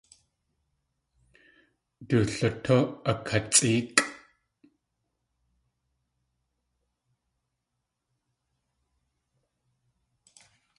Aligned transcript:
Du 2.07 2.15
lutú 2.29 2.77
akatsʼéekʼ. 3.11 3.99